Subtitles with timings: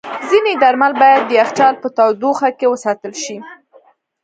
[0.29, 3.37] ځینې درمل باید د یخچال په تودوخه کې وساتل شي.